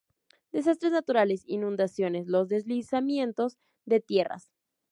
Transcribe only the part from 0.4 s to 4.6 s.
Desastres naturales: inundaciones, los deslizamientos de tierras.